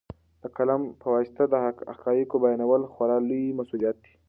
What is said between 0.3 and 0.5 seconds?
د